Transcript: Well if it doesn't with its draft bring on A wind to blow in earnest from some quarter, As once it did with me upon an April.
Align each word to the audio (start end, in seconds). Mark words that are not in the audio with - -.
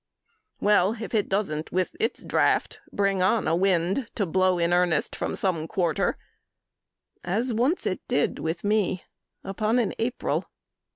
Well 0.59 0.93
if 0.99 1.13
it 1.13 1.29
doesn't 1.29 1.71
with 1.71 1.95
its 1.99 2.23
draft 2.23 2.79
bring 2.91 3.21
on 3.21 3.47
A 3.47 3.55
wind 3.55 4.09
to 4.15 4.25
blow 4.25 4.57
in 4.57 4.73
earnest 4.73 5.15
from 5.15 5.35
some 5.35 5.67
quarter, 5.67 6.17
As 7.23 7.53
once 7.53 7.85
it 7.85 7.99
did 8.07 8.39
with 8.39 8.63
me 8.63 9.03
upon 9.43 9.77
an 9.77 9.93
April. 9.99 10.45